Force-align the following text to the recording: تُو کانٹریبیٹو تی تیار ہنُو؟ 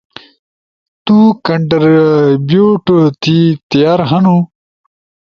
تُو 1.05 1.17
کانٹریبیٹو 1.45 2.99
تی 3.21 3.37
تیار 3.69 3.99
ہنُو؟ 4.09 4.37